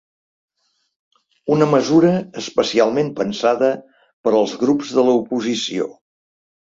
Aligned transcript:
Una 1.55 1.67
mesura 1.73 2.13
especialment 2.43 3.11
pensada 3.21 3.69
per 4.25 4.35
als 4.41 4.57
grups 4.65 4.95
de 4.97 5.05
l’oposició. 5.11 5.93